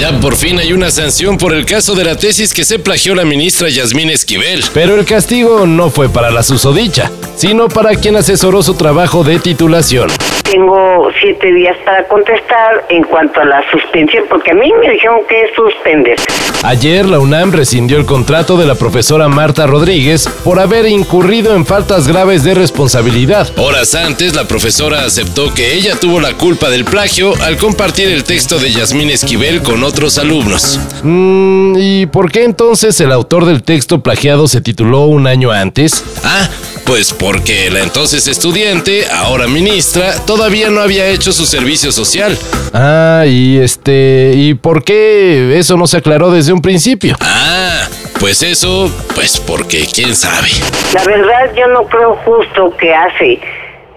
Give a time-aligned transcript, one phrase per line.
[0.00, 3.14] Ya por fin hay una sanción por el caso de la tesis que se plagió
[3.14, 4.64] la ministra Yasmín Esquivel.
[4.72, 9.38] Pero el castigo no fue para la susodicha, sino para quien asesoró su trabajo de
[9.38, 10.08] titulación.
[10.50, 15.20] Tengo siete días para contestar en cuanto a la suspensión, porque a mí me dijeron
[15.28, 16.16] que es suspender.
[16.64, 21.64] Ayer la UNAM rescindió el contrato de la profesora Marta Rodríguez por haber incurrido en
[21.64, 23.48] faltas graves de responsabilidad.
[23.58, 28.24] Horas antes, la profesora aceptó que ella tuvo la culpa del plagio al compartir el
[28.24, 30.78] texto de Yasmín Esquivel con otros alumnos.
[31.02, 36.04] Mm, ¿Y por qué entonces el autor del texto plagiado se tituló un año antes?
[36.22, 36.48] Ah,
[36.84, 42.38] pues porque la entonces estudiante, ahora ministra, todavía no había hecho su servicio social.
[42.72, 47.16] Ah, y este, ¿y por qué eso no se aclaró desde un principio?
[47.20, 47.88] Ah,
[48.20, 50.50] pues eso, pues porque quién sabe.
[50.94, 53.40] La verdad, yo no creo justo que hace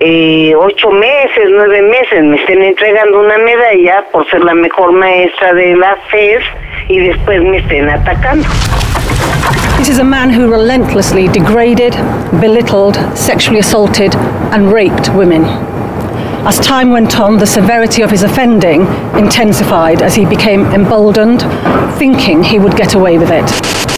[0.06, 5.54] eh, ocho meses, nueve meses me estén entregando una medalla por ser la mejor maestra
[5.54, 6.44] de la FES
[6.90, 8.46] y después me estén atacando.
[9.78, 11.96] This is a man who relentlessly degraded,
[12.42, 14.14] belittled, sexually assaulted,
[14.52, 15.46] and raped women.
[16.46, 18.82] As time went on, the severity of his offending
[19.18, 21.44] intensified as he became emboldened,
[21.98, 23.50] thinking he would get away with it.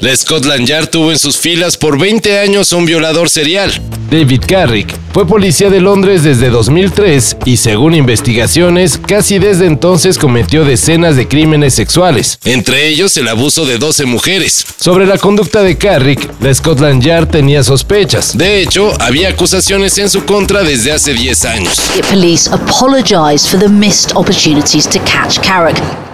[0.03, 3.71] La Scotland Yard tuvo en sus filas por 20 años un violador serial.
[4.09, 10.65] David Carrick fue policía de Londres desde 2003 y según investigaciones, casi desde entonces cometió
[10.65, 12.37] decenas de crímenes sexuales.
[12.43, 14.65] Entre ellos el abuso de 12 mujeres.
[14.77, 18.37] Sobre la conducta de Carrick, la Scotland Yard tenía sospechas.
[18.37, 21.81] De hecho, había acusaciones en su contra desde hace 10 años.
[22.11, 26.04] Police apologised for the missed opportunities to catch Carrick.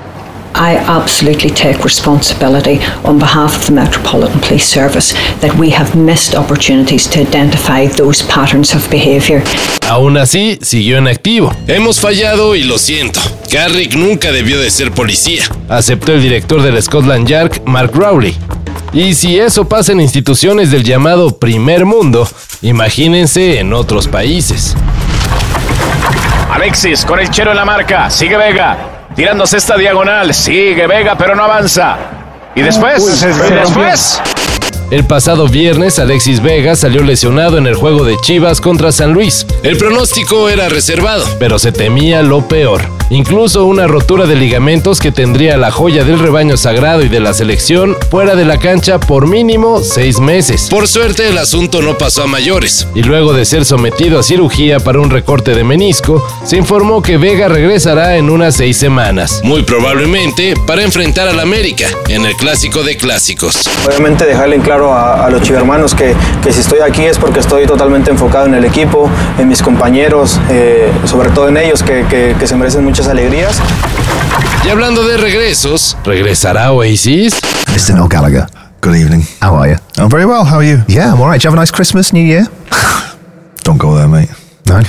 [0.61, 6.35] I absolutely take responsibility on behalf of the Metropolitan Police Service that we have missed
[6.35, 9.41] opportunities to identify those patterns of behaviour.
[9.89, 11.51] Aún así, siguió en activo.
[11.65, 13.19] Hemos fallado y lo siento.
[13.49, 15.45] Carrick nunca debió de ser policía.
[15.67, 18.37] Aceptó el director del Scotland Yard, Mark Rowley.
[18.93, 22.29] Y si eso pasa en instituciones del llamado primer mundo,
[22.61, 24.75] imagínense en otros países.
[26.51, 28.11] Alexis con el chero en la marca.
[28.11, 29.00] Sigue Vega.
[29.15, 30.33] Tirándose esta diagonal.
[30.33, 31.97] Sigue Vega, pero no avanza.
[32.55, 34.21] Y después, y después.
[34.89, 39.45] El pasado viernes, Alexis Vega salió lesionado en el juego de Chivas contra San Luis.
[39.63, 41.23] El pronóstico era reservado.
[41.37, 42.81] Pero se temía lo peor.
[43.11, 47.33] Incluso una rotura de ligamentos que tendría la joya del rebaño sagrado y de la
[47.33, 50.67] selección fuera de la cancha por mínimo seis meses.
[50.69, 52.87] Por suerte, el asunto no pasó a mayores.
[52.95, 57.17] Y luego de ser sometido a cirugía para un recorte de menisco, se informó que
[57.17, 59.41] Vega regresará en unas seis semanas.
[59.43, 63.69] Muy probablemente para enfrentar al América en el clásico de clásicos.
[63.85, 67.67] Obviamente dejarle en claro a, los chivermanos que, que, si estoy aquí es porque estoy
[67.67, 69.09] totalmente enfocado en el equipo,
[69.51, 73.59] mis compañeros, eh, sobre todo en ellos que, que, que se merecen muchas alegrías.
[74.65, 77.37] Y hablando de regresos, ¿regresará Oasis?
[77.67, 77.95] Mr.
[77.95, 78.45] Noel Gallagher,
[78.81, 79.25] good evening.
[79.41, 79.77] How are you?
[80.01, 80.45] I'm very well.
[80.45, 80.81] How are you?
[80.87, 81.33] Yeah, I'm all right.
[81.33, 82.47] Did you have a nice Christmas, New Year?
[83.65, 84.29] Don't go there, mate.
[84.67, 84.79] No?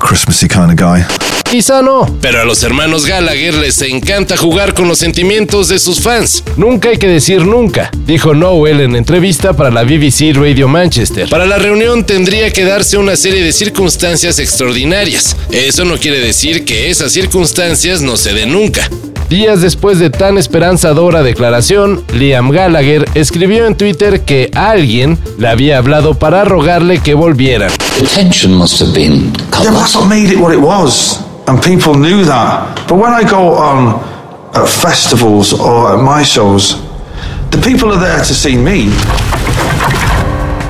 [0.00, 1.04] Christmassy kind of guy.
[1.50, 2.06] Quizá no.
[2.20, 6.42] Pero a los hermanos Gallagher les encanta jugar con los sentimientos de sus fans.
[6.56, 11.28] Nunca hay que decir nunca, dijo Noel en entrevista para la BBC Radio Manchester.
[11.28, 15.36] Para la reunión tendría que darse una serie de circunstancias extraordinarias.
[15.52, 18.90] Eso no quiere decir que esas circunstancias no se den nunca.
[19.28, 25.78] Días después de tan esperanzadora declaración, Liam Gallagher escribió en Twitter que alguien le había
[25.78, 27.66] hablado para rogarle que volviera.
[27.98, 31.24] The tension must have been Yeah, but that's what made it what it was.
[31.48, 32.86] And people knew that.
[32.86, 34.00] But when I go on
[34.54, 36.76] at festivals or at my shows,
[37.50, 38.90] the people are there to see me.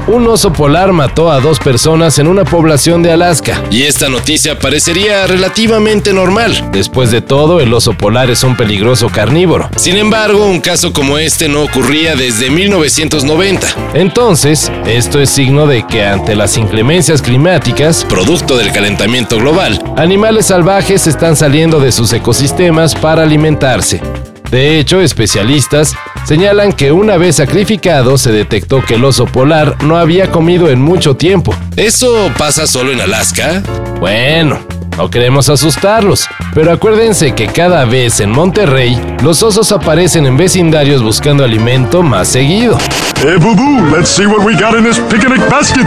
[0.08, 3.60] Un oso polar mató a dos personas en una población de Alaska.
[3.72, 6.68] Y esta noticia parecería relativamente normal.
[6.70, 9.68] Después de todo, el oso polar es un peligroso carnívoro.
[9.74, 13.66] Sin embargo, un caso como este no ocurría desde 1990.
[13.94, 20.46] Entonces, esto es signo de que ante las inclemencias climáticas, producto del calentamiento global, animales
[20.46, 24.00] salvajes están saliendo de sus ecosistemas para alimentarse.
[24.50, 25.94] De hecho, especialistas
[26.24, 30.80] señalan que una vez sacrificado se detectó que el oso polar no había comido en
[30.80, 31.54] mucho tiempo.
[31.76, 33.62] ¿Eso pasa solo en Alaska?
[33.98, 34.58] Bueno,
[34.96, 41.02] no queremos asustarlos, pero acuérdense que cada vez en Monterrey los osos aparecen en vecindarios
[41.02, 42.78] buscando alimento más seguido.
[43.20, 45.86] Hey, boo boo, let's see what we got in this picnic basket.